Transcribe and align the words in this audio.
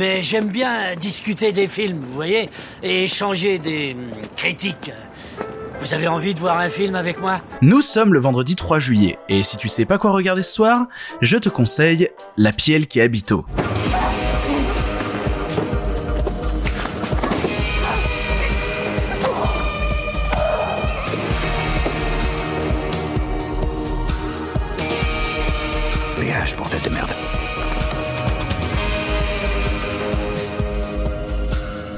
mais 0.00 0.22
j'aime 0.22 0.48
bien 0.48 0.96
discuter 0.96 1.52
des 1.52 1.68
films, 1.68 2.00
vous 2.00 2.14
voyez, 2.14 2.48
et 2.82 3.04
échanger 3.04 3.58
des 3.58 3.92
hum, 3.92 4.10
critiques. 4.34 4.90
Vous 5.78 5.92
avez 5.92 6.08
envie 6.08 6.32
de 6.32 6.40
voir 6.40 6.58
un 6.58 6.70
film 6.70 6.94
avec 6.94 7.20
moi? 7.20 7.42
Nous 7.60 7.82
sommes 7.82 8.14
le 8.14 8.18
vendredi 8.18 8.56
3 8.56 8.78
juillet, 8.78 9.18
et 9.28 9.42
si 9.42 9.58
tu 9.58 9.68
sais 9.68 9.84
pas 9.84 9.98
quoi 9.98 10.12
regarder 10.12 10.42
ce 10.42 10.54
soir, 10.54 10.86
je 11.20 11.36
te 11.36 11.50
conseille 11.50 12.08
La 12.38 12.52
Pielle 12.52 12.86
qui 12.86 13.02
habito. 13.02 13.44
Dégage, 26.18 26.56
bordel 26.56 26.80
de 26.80 26.88
merde. 26.88 27.12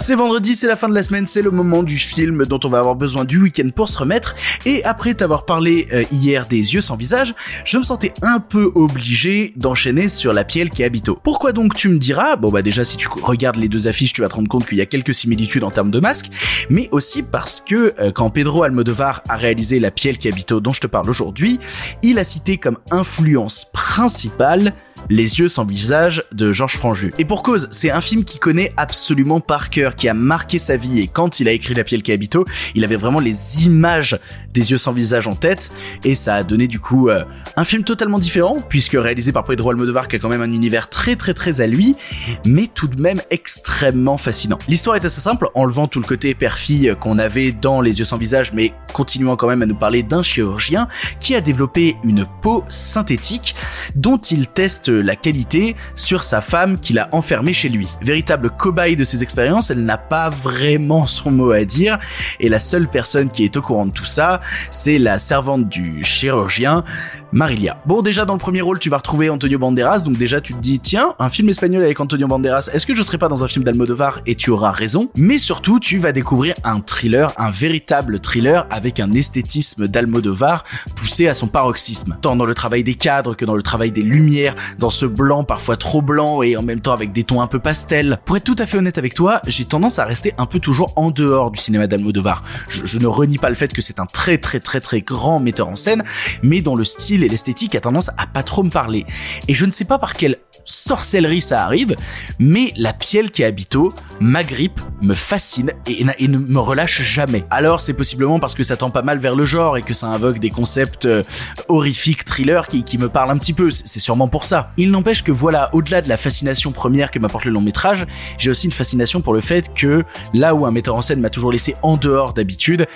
C'est 0.03 0.17
vendredi, 0.17 0.57
c'est 0.57 0.67
la 0.67 0.75
fin 0.75 0.89
de 0.89 0.97
la 0.97 1.05
semaine, 1.05 1.29
c'est 1.29 1.43
le 1.43 1.53
moment 1.53 1.85
du 1.85 1.97
film 1.97 2.45
dont 2.45 2.59
on 2.65 2.69
va 2.69 2.81
avoir 2.81 2.97
besoin 2.97 3.25
du 3.25 3.41
week-end 3.41 3.69
pour 3.73 3.89
se 3.89 3.97
remettre. 3.97 4.35
Et 4.67 4.83
après 4.83 5.15
t'avoir 5.15 5.45
parlé 5.45 5.87
euh, 5.93 6.03
hier 6.11 6.49
des 6.49 6.75
yeux 6.75 6.81
sans 6.81 6.97
visage, 6.97 7.37
je 7.65 7.79
me 7.79 7.85
sentais 7.85 8.13
un 8.23 8.41
peu 8.41 8.73
obligé 8.75 9.53
d'enchaîner 9.55 10.09
sur 10.09 10.33
la 10.33 10.43
pielle 10.43 10.71
qui 10.71 10.83
habito. 10.83 11.17
Pourquoi 11.23 11.53
donc 11.53 11.77
tu 11.77 11.89
me 11.89 11.99
diras? 11.99 12.35
Bon 12.35 12.51
bah 12.51 12.63
déjà 12.63 12.85
si 12.85 12.97
tu 12.97 13.07
regardes 13.23 13.59
les 13.59 13.69
deux 13.69 13.87
affiches, 13.87 14.13
tu 14.13 14.23
vas 14.23 14.29
te 14.29 14.35
rendre 14.35 14.49
compte 14.49 14.67
qu'il 14.67 14.79
y 14.79 14.81
a 14.81 14.87
quelques 14.87 15.15
similitudes 15.15 15.63
en 15.63 15.71
termes 15.71 15.93
de 15.93 16.01
masque, 16.01 16.31
mais 16.69 16.89
aussi 16.91 17.23
parce 17.23 17.61
que 17.61 17.95
euh, 18.01 18.11
quand 18.11 18.31
Pedro 18.31 18.65
Almodovar 18.65 19.23
a 19.29 19.37
réalisé 19.37 19.79
la 19.79 19.93
pielle 19.93 20.19
qui 20.19 20.27
habito 20.27 20.59
dont 20.59 20.73
je 20.73 20.81
te 20.81 20.89
parle 20.89 21.09
aujourd'hui, 21.09 21.61
il 22.03 22.19
a 22.19 22.25
cité 22.25 22.57
comme 22.57 22.79
influence 22.91 23.67
principale 23.73 24.75
les 25.11 25.39
yeux 25.41 25.49
sans 25.49 25.65
visage 25.65 26.25
de 26.33 26.53
Georges 26.53 26.77
Franju. 26.77 27.13
Et 27.19 27.25
pour 27.25 27.43
cause, 27.43 27.69
c'est 27.71 27.91
un 27.91 28.01
film 28.01 28.25
qui 28.25 28.39
connaît 28.39 28.73
absolument 28.77 29.41
par 29.41 29.71
cœur, 29.71 29.95
qui 29.95 30.09
a 30.09 30.15
marqué 30.15 30.59
sa 30.59 30.77
vie 30.77 31.01
et 31.01 31.09
quand 31.09 31.41
il 31.41 31.49
a 31.49 31.53
écrit 31.53 31.75
La 31.75 31.85
Pielle 31.85 32.03
qui 32.03 32.13
habito, 32.13 32.45
il 32.75 32.85
avait 32.85 32.97
vraiment 32.97 33.21
les 33.21 33.65
images 33.65 34.19
des 34.53 34.71
yeux 34.71 34.79
sans 34.79 34.93
visage 34.93 35.27
en 35.27 35.35
tête 35.35 35.71
et 36.05 36.15
ça 36.15 36.37
a 36.37 36.43
donné 36.43 36.67
du 36.67 36.79
coup 36.79 37.09
euh, 37.09 37.25
un 37.57 37.65
film 37.65 37.85
totalement 37.85 38.19
différent 38.19 38.59
puisque 38.69 38.93
réalisé 38.93 39.33
par 39.33 39.45
Pedro 39.45 39.71
Almodovar 39.71 40.09
qui 40.09 40.17
a 40.17 40.19
quand 40.19 40.29
même 40.29 40.43
un 40.43 40.53
univers 40.53 40.89
très 40.89 41.17
très 41.17 41.35
très 41.35 41.61
à 41.61 41.67
lui, 41.67 41.97
mais 42.45 42.67
tout 42.67 42.89
de 42.89 43.01
même 43.01 43.23
extrêmement 43.31 44.19
fascinant. 44.19 44.59
L'histoire 44.69 44.97
est 44.97 45.05
assez 45.05 45.21
simple, 45.21 45.49
enlevant 45.55 45.87
tout 45.87 46.01
le 46.01 46.07
côté 46.07 46.35
père-fille 46.35 46.95
qu'on 47.01 47.19
avait 47.19 47.53
dans 47.53 47.81
Les 47.81 47.99
yeux 47.99 48.05
sans 48.05 48.17
visage, 48.17 48.53
mais 48.53 48.73
continuant 48.93 49.37
quand 49.37 49.49
même 49.49 49.63
à 49.63 49.67
nous 49.67 49.75
parler 49.75 50.03
d'un 50.03 50.23
chirurgien 50.23 50.89
qui 51.21 51.35
a 51.35 51.41
développé 51.41 51.97
une 52.05 52.27
peau 52.43 52.65
synthétique 52.69 53.55
dont 53.95 54.19
il 54.19 54.49
teste 54.49 54.92
la 55.01 55.17
qualité 55.17 55.77
sur 55.95 56.25
sa 56.25 56.41
femme 56.41 56.79
qu'il 56.79 56.99
a 56.99 57.09
enfermée 57.13 57.53
chez 57.53 57.69
lui. 57.69 57.89
Véritable 58.01 58.51
cobaye 58.51 58.97
de 58.97 59.05
ses 59.05 59.23
expériences, 59.23 59.71
elle 59.71 59.85
n'a 59.85 59.99
pas 59.99 60.31
vraiment 60.31 61.07
son 61.07 61.31
mot 61.31 61.53
à 61.53 61.65
dire 61.65 61.99
et 62.41 62.49
la 62.49 62.59
seule 62.59 62.89
personne 62.89 63.31
qui 63.31 63.45
est 63.45 63.57
au 63.57 63.63
courant 63.63 63.87
de 63.87 63.93
tout 63.93 64.05
ça, 64.05 64.41
c'est 64.71 64.99
la 64.99 65.19
servante 65.19 65.69
du 65.69 66.05
chirurgien, 66.05 66.85
Marilia. 67.33 67.81
Bon, 67.87 68.03
déjà 68.03 68.25
dans 68.25 68.35
le 68.35 68.39
premier 68.39 68.61
rôle, 68.61 68.79
tu 68.79 68.91
vas 68.91 68.99
retrouver 68.99 69.31
Antonio 69.31 69.59
Banderas, 69.59 70.01
donc 70.01 70.17
déjà 70.17 70.41
tu 70.41 70.55
te 70.55 70.61
dis 70.61 70.81
tiens, 70.81 71.15
un 71.19 71.31
film 71.31 71.49
espagnol 71.49 71.83
avec 71.83 71.99
Antonio 72.01 72.27
Banderas, 72.27 72.69
est-ce 72.73 72.87
que 72.87 72.95
je 72.95 73.03
serais 73.03 73.19
pas 73.19 73.29
dans 73.29 73.45
un 73.45 73.49
film 73.49 73.65
d'Almodovar 73.65 74.21
et 74.27 74.35
tu 74.35 74.51
auras 74.51 74.73
raison? 74.73 75.11
Mais 75.17 75.39
surtout, 75.39 75.81
tu 75.81 75.99
vas 75.99 76.13
découvrir 76.13 76.55
un 76.65 76.81
thriller, 76.81 77.33
un 77.37 77.51
véritable 77.51 78.21
thriller 78.21 78.67
avec 78.71 79.01
un 79.01 79.13
esthétisme 79.13 79.89
d'Almodovar 79.89 80.65
poussé 80.95 81.29
à 81.29 81.35
son 81.35 81.47
paroxysme, 81.47 82.17
tant 82.21 82.37
dans 82.37 82.45
le 82.45 82.55
travail 82.55 82.85
des 82.85 82.95
cadres 82.95 83.35
que 83.35 83.45
dans 83.45 83.57
le 83.57 83.63
travail 83.63 83.93
des 83.93 84.03
lumières, 84.03 84.55
dans 84.83 84.91
ce 84.91 85.07
blanc 85.07 85.45
parfois 85.45 85.77
trop 85.77 86.03
blanc 86.03 86.43
et 86.43 86.57
en 86.57 86.63
même 86.63 86.81
temps 86.81 86.93
avec 86.93 87.13
des 87.13 87.23
tons 87.23 87.41
un 87.41 87.47
peu 87.47 87.61
pastels. 87.61 88.19
Pour 88.25 88.37
être 88.37 88.43
tout 88.43 88.57
à 88.59 88.67
fait 88.67 88.79
honnête 88.79 88.99
avec 88.99 89.15
toi, 89.15 89.41
j'ai 89.47 89.65
tendance 89.65 90.01
à 90.01 90.05
rester 90.05 90.35
un 90.39 90.47
peu 90.47 90.59
toujours 90.59 90.93
en 90.97 91.13
dehors 91.13 91.53
du 91.53 91.61
cinéma 91.61 91.87
d'Almodovar. 91.87 92.43
Je, 92.69 92.85
je 92.85 92.99
ne 92.99 93.07
renie 93.07 93.39
pas 93.39 93.49
le 93.49 93.55
fait 93.55 93.73
que 93.73 93.81
c'est 93.81 94.01
un 94.01 94.07
très 94.07 94.39
très 94.39 94.59
très 94.59 94.81
très 94.81 95.01
grand 95.01 95.39
metteur 95.39 95.69
en 95.69 95.77
scène, 95.77 96.03
mais 96.43 96.63
dont 96.63 96.75
le 96.75 96.83
style 96.83 97.23
et 97.23 97.29
l'esthétique 97.29 97.77
a 97.77 97.81
tendance 97.81 98.11
à 98.19 98.27
pas 98.27 98.43
trop 98.43 98.65
me 98.65 98.71
parler. 98.71 99.07
Et 99.47 99.55
je 99.55 99.67
ne 99.67 99.71
sais 99.71 99.85
pas 99.85 99.99
par 99.99 100.15
quelle 100.15 100.39
sorcellerie 100.65 101.41
ça 101.41 101.65
arrive, 101.65 101.97
mais 102.39 102.73
la 102.77 102.93
pielle 102.93 103.31
qui 103.31 103.45
habito 103.45 103.93
m'agrippe, 104.21 104.81
me 105.01 105.15
fascine 105.15 105.73
et, 105.87 106.05
et 106.19 106.29
ne 106.29 106.39
me 106.39 106.59
relâche 106.59 107.03
jamais. 107.03 107.45
Alors 107.51 107.81
c'est 107.81 107.95
possiblement 107.95 108.39
parce 108.39 108.55
que 108.55 108.63
ça 108.63 108.77
tend 108.77 108.91
pas 108.91 109.03
mal 109.03 109.19
vers 109.19 109.35
le 109.35 109.45
genre 109.45 109.77
et 109.77 109.83
que 109.83 109.95
ça 109.95 110.07
invoque 110.09 110.39
des 110.39 110.51
concepts 110.51 111.07
euh, 111.07 111.23
horrifiques, 111.69 112.25
thrillers 112.25 112.69
qui, 112.69 112.85
qui 112.85 112.99
me 112.99 113.09
parlent 113.09 113.31
un 113.31 113.39
petit 113.39 113.53
peu, 113.53 113.71
c'est 113.71 114.01
sûrement 114.01 114.29
pour 114.29 114.47
ça. 114.47 114.73
Il 114.77 114.91
n'empêche 114.91 115.23
que 115.23 115.33
voilà, 115.33 115.71
au-delà 115.73 116.03
de 116.03 116.09
la 116.09 116.17
fascination 116.17 116.73
première 116.73 117.11
que 117.11 117.19
m'apporte 117.19 117.45
le 117.45 117.51
long 117.51 117.61
métrage, 117.61 118.07
j'ai 118.39 118.51
aussi 118.51 118.67
une 118.67 118.73
fascination 118.73 119.21
pour 119.21 119.35
le 119.35 119.41
fait 119.41 119.73
que 119.75 120.05
là 120.35 120.55
où 120.55 120.67
un 120.67 120.71
metteur 120.71 120.95
en 120.95 121.03
scène 121.03 121.21
m'a 121.21 121.31
toujours 121.31 121.53
laissé 121.53 121.77
en 121.83 121.97
dehors 121.97 122.33
d'habitude, 122.33 122.87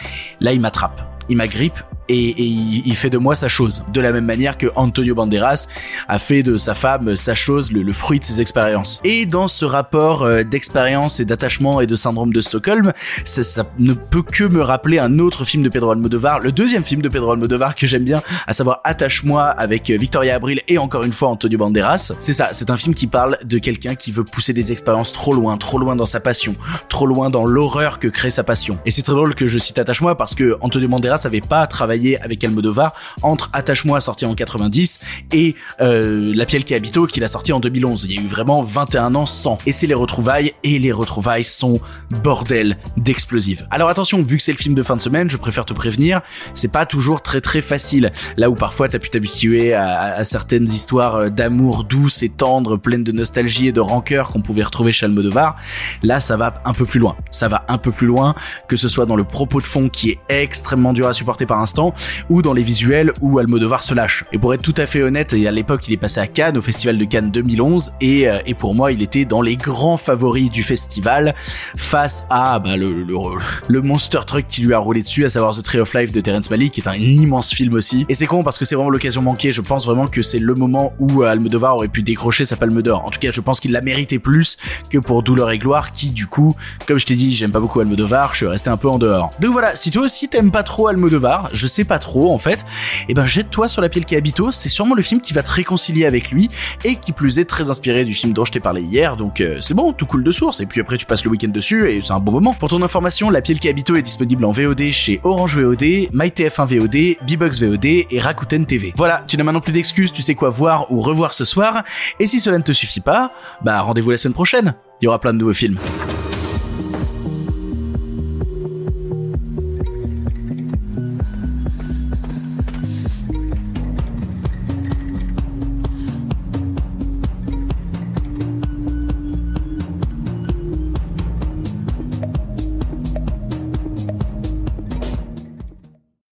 là 0.40 0.52
il 0.52 0.60
m'attrape, 0.60 1.02
il 1.28 1.36
m'agrippe 1.36 1.78
et, 2.08 2.28
et 2.28 2.44
il, 2.44 2.96
fait 2.96 3.10
de 3.10 3.18
moi 3.18 3.34
sa 3.34 3.48
chose. 3.48 3.84
De 3.92 4.00
la 4.00 4.12
même 4.12 4.24
manière 4.24 4.56
que 4.58 4.66
Antonio 4.76 5.14
Banderas 5.14 5.66
a 6.08 6.18
fait 6.18 6.42
de 6.42 6.56
sa 6.56 6.74
femme 6.74 7.16
sa 7.16 7.34
chose, 7.34 7.72
le, 7.72 7.82
le 7.82 7.92
fruit 7.92 8.20
de 8.20 8.24
ses 8.24 8.40
expériences. 8.40 9.00
Et 9.04 9.26
dans 9.26 9.48
ce 9.48 9.64
rapport 9.64 10.22
euh, 10.22 10.42
d'expérience 10.42 11.20
et 11.20 11.24
d'attachement 11.24 11.80
et 11.80 11.86
de 11.86 11.96
syndrome 11.96 12.32
de 12.32 12.40
Stockholm, 12.40 12.92
ça, 13.24 13.42
ça 13.42 13.64
ne 13.78 13.94
peut 13.94 14.22
que 14.22 14.44
me 14.44 14.60
rappeler 14.60 14.98
un 14.98 15.18
autre 15.18 15.44
film 15.44 15.62
de 15.62 15.68
Pedro 15.68 15.90
Almodovar, 15.90 16.40
le 16.40 16.52
deuxième 16.52 16.84
film 16.84 17.02
de 17.02 17.08
Pedro 17.08 17.32
Almodovar 17.32 17.74
que 17.74 17.86
j'aime 17.86 18.04
bien, 18.04 18.22
à 18.46 18.52
savoir 18.52 18.80
Attache-moi 18.84 19.44
avec 19.44 19.90
euh, 19.90 19.96
Victoria 19.96 20.36
Abril 20.36 20.60
et 20.68 20.78
encore 20.78 21.04
une 21.04 21.12
fois 21.12 21.28
Antonio 21.28 21.58
Banderas. 21.58 22.12
C'est 22.20 22.32
ça, 22.32 22.50
c'est 22.52 22.70
un 22.70 22.76
film 22.76 22.94
qui 22.94 23.06
parle 23.06 23.38
de 23.44 23.58
quelqu'un 23.58 23.94
qui 23.94 24.12
veut 24.12 24.24
pousser 24.24 24.52
des 24.52 24.72
expériences 24.72 25.12
trop 25.12 25.34
loin, 25.34 25.56
trop 25.56 25.78
loin 25.78 25.96
dans 25.96 26.06
sa 26.06 26.20
passion, 26.20 26.54
trop 26.88 27.06
loin 27.06 27.30
dans 27.30 27.46
l'horreur 27.46 27.98
que 27.98 28.08
crée 28.08 28.30
sa 28.30 28.44
passion. 28.44 28.78
Et 28.84 28.90
c'est 28.90 29.02
très 29.02 29.14
drôle 29.14 29.34
que 29.34 29.46
je 29.46 29.58
cite 29.58 29.78
Attache-moi 29.78 30.16
parce 30.16 30.34
que 30.34 30.56
Antonio 30.60 30.88
Banderas 30.88 31.22
avait 31.24 31.40
pas 31.40 31.66
travaillé 31.66 31.95
avec 32.22 32.44
Almodovar 32.44 32.92
entre 33.22 33.50
Attache-moi 33.52 34.00
sorti 34.00 34.26
en 34.26 34.34
90 34.34 35.00
et 35.32 35.54
euh, 35.80 36.32
La 36.34 36.46
Pielle 36.46 36.64
qui 36.64 36.74
habito 36.74 37.06
qu'il 37.06 37.24
a 37.24 37.28
sorti 37.28 37.52
en 37.52 37.60
2011. 37.60 38.04
Il 38.04 38.14
y 38.14 38.18
a 38.18 38.22
eu 38.22 38.26
vraiment 38.26 38.62
21 38.62 39.14
ans 39.14 39.26
sans. 39.26 39.58
Et 39.66 39.72
c'est 39.72 39.86
les 39.86 39.94
retrouvailles 39.94 40.52
et 40.62 40.78
les 40.78 40.92
retrouvailles 40.92 41.44
sont 41.44 41.80
bordel 42.22 42.76
d'explosives. 42.96 43.66
Alors 43.70 43.88
attention, 43.88 44.22
vu 44.22 44.36
que 44.36 44.42
c'est 44.42 44.52
le 44.52 44.58
film 44.58 44.74
de 44.74 44.82
fin 44.82 44.96
de 44.96 45.00
semaine, 45.00 45.30
je 45.30 45.36
préfère 45.36 45.64
te 45.64 45.72
prévenir, 45.72 46.20
c'est 46.54 46.70
pas 46.70 46.86
toujours 46.86 47.22
très 47.22 47.40
très 47.40 47.62
facile. 47.62 48.12
Là 48.36 48.50
où 48.50 48.54
parfois 48.54 48.88
t'as 48.88 48.98
pu 48.98 49.10
t'habituer 49.10 49.74
à, 49.74 50.16
à, 50.16 50.24
certaines 50.24 50.68
histoires 50.68 51.16
euh, 51.16 51.28
d'amour 51.28 51.84
douces 51.84 52.22
et 52.22 52.28
tendres, 52.28 52.76
pleines 52.76 53.04
de 53.04 53.12
nostalgie 53.12 53.68
et 53.68 53.72
de 53.72 53.80
rancœur 53.80 54.28
qu'on 54.28 54.42
pouvait 54.42 54.62
retrouver 54.62 54.92
chez 54.92 55.06
Almodovar, 55.06 55.56
là 56.02 56.20
ça 56.20 56.36
va 56.36 56.54
un 56.64 56.72
peu 56.72 56.84
plus 56.84 57.00
loin. 57.00 57.16
Ça 57.30 57.48
va 57.48 57.64
un 57.68 57.78
peu 57.78 57.90
plus 57.90 58.06
loin, 58.06 58.34
que 58.68 58.76
ce 58.76 58.88
soit 58.88 59.06
dans 59.06 59.16
le 59.16 59.24
propos 59.24 59.60
de 59.60 59.66
fond 59.66 59.88
qui 59.88 60.10
est 60.10 60.18
extrêmement 60.28 60.92
dur 60.92 61.06
à 61.06 61.14
supporter 61.14 61.46
par 61.46 61.60
instant, 61.60 61.85
ou 62.30 62.42
dans 62.42 62.52
les 62.52 62.62
visuels 62.62 63.12
où 63.20 63.38
Almodovar 63.38 63.82
se 63.82 63.94
lâche. 63.94 64.24
Et 64.32 64.38
pour 64.38 64.54
être 64.54 64.62
tout 64.62 64.74
à 64.76 64.86
fait 64.86 65.02
honnête, 65.02 65.32
à 65.32 65.50
l'époque 65.50 65.86
il 65.88 65.94
est 65.94 65.98
passé 65.98 66.20
à 66.20 66.26
Cannes, 66.26 66.56
au 66.56 66.62
Festival 66.62 66.98
de 66.98 67.04
Cannes 67.04 67.30
2011, 67.30 67.92
et, 68.00 68.28
euh, 68.28 68.38
et 68.46 68.54
pour 68.54 68.74
moi 68.74 68.92
il 68.92 69.02
était 69.02 69.24
dans 69.24 69.42
les 69.42 69.56
grands 69.56 69.96
favoris 69.96 70.50
du 70.50 70.62
festival, 70.62 71.34
face 71.76 72.24
à 72.30 72.58
bah, 72.58 72.76
le, 72.76 73.82
monster 73.82 74.20
truck 74.26 74.46
qui 74.48 74.62
lui 74.62 74.74
a 74.74 74.78
roulé 74.78 75.02
dessus, 75.02 75.24
à 75.24 75.30
savoir 75.30 75.54
The 75.54 75.62
Tree 75.62 75.80
of 75.80 75.94
Life 75.94 76.12
de 76.12 76.20
Terrence 76.20 76.50
Malick, 76.50 76.72
qui 76.72 76.80
est 76.80 76.88
un 76.88 76.94
immense 76.94 77.52
film 77.52 77.74
aussi. 77.74 78.06
Et 78.08 78.14
c'est 78.14 78.26
con 78.26 78.42
parce 78.42 78.58
que 78.58 78.64
c'est 78.64 78.74
vraiment 78.74 78.90
l'occasion 78.90 79.22
manquée, 79.22 79.52
je 79.52 79.60
pense 79.60 79.86
vraiment 79.86 80.06
que 80.06 80.22
c'est 80.22 80.38
le 80.38 80.54
moment 80.54 80.92
où 80.98 81.22
euh, 81.22 81.30
Almodovar 81.30 81.76
aurait 81.76 81.88
pu 81.88 82.02
décrocher 82.02 82.44
sa 82.44 82.56
palme 82.56 82.82
d'or. 82.82 83.04
En 83.04 83.10
tout 83.10 83.18
cas, 83.18 83.30
je 83.30 83.40
pense 83.40 83.60
qu'il 83.60 83.72
l'a 83.72 83.80
mérité 83.80 84.18
plus 84.18 84.56
que 84.90 84.98
pour 84.98 85.22
Douleur 85.22 85.50
et 85.50 85.58
Gloire, 85.58 85.92
qui 85.92 86.10
du 86.10 86.26
coup, 86.26 86.56
comme 86.86 86.98
je 86.98 87.06
t'ai 87.06 87.14
dit, 87.14 87.34
j'aime 87.34 87.52
pas 87.52 87.60
beaucoup 87.60 87.80
Almodovar, 87.80 88.32
je 88.32 88.38
suis 88.38 88.46
resté 88.46 88.70
un 88.70 88.76
peu 88.76 88.88
en 88.88 88.98
dehors. 88.98 89.30
Donc 89.40 89.52
voilà, 89.52 89.74
si 89.74 89.90
toi 89.90 90.02
aussi 90.02 90.28
t'aimes 90.28 90.50
pas 90.50 90.62
trop 90.62 90.88
Almodovar, 90.88 91.50
je 91.52 91.66
sais 91.66 91.75
pas 91.84 91.98
trop 91.98 92.32
en 92.32 92.38
fait, 92.38 92.64
et 93.08 93.14
ben 93.14 93.26
jette-toi 93.26 93.68
sur 93.68 93.82
la 93.82 93.88
pielle 93.88 94.04
qui 94.04 94.16
habito, 94.16 94.50
c'est 94.50 94.68
sûrement 94.68 94.94
le 94.94 95.02
film 95.02 95.20
qui 95.20 95.32
va 95.32 95.42
te 95.42 95.50
réconcilier 95.50 96.06
avec 96.06 96.30
lui, 96.30 96.48
et 96.84 96.96
qui 96.96 97.12
plus 97.12 97.38
est 97.38 97.44
très 97.44 97.70
inspiré 97.70 98.04
du 98.04 98.14
film 98.14 98.32
dont 98.32 98.44
je 98.44 98.52
t'ai 98.52 98.60
parlé 98.60 98.82
hier, 98.82 99.16
donc 99.16 99.40
euh, 99.40 99.58
c'est 99.60 99.74
bon, 99.74 99.92
tout 99.92 100.06
cool 100.06 100.24
de 100.24 100.30
source, 100.30 100.60
et 100.60 100.66
puis 100.66 100.80
après 100.80 100.96
tu 100.96 101.06
passes 101.06 101.24
le 101.24 101.30
week-end 101.30 101.48
dessus, 101.48 101.88
et 101.90 102.00
c'est 102.02 102.12
un 102.12 102.20
bon 102.20 102.32
moment. 102.32 102.54
Pour 102.54 102.68
ton 102.68 102.82
information, 102.82 103.30
La 103.30 103.42
Pielle 103.42 103.58
qui 103.58 103.68
habito 103.68 103.96
est 103.96 104.02
disponible 104.02 104.44
en 104.44 104.50
VOD 104.50 104.90
chez 104.90 105.20
Orange 105.24 105.58
VOD, 105.58 105.82
MyTF1 106.12 106.66
VOD, 106.66 107.16
Bbox 107.26 107.60
VOD 107.60 107.84
et 107.84 108.18
Rakuten 108.18 108.66
TV. 108.66 108.92
Voilà, 108.96 109.24
tu 109.26 109.36
n'as 109.36 109.44
maintenant 109.44 109.60
plus 109.60 109.72
d'excuses, 109.72 110.12
tu 110.12 110.22
sais 110.22 110.34
quoi 110.34 110.50
voir 110.50 110.92
ou 110.92 111.00
revoir 111.00 111.34
ce 111.34 111.44
soir, 111.44 111.82
et 112.20 112.26
si 112.26 112.40
cela 112.40 112.58
ne 112.58 112.62
te 112.62 112.72
suffit 112.72 113.00
pas, 113.00 113.32
bah 113.62 113.80
rendez-vous 113.80 114.10
la 114.10 114.16
semaine 114.16 114.34
prochaine, 114.34 114.74
il 115.00 115.04
y 115.04 115.08
aura 115.08 115.18
plein 115.18 115.32
de 115.32 115.38
nouveaux 115.38 115.54
films. 115.54 115.78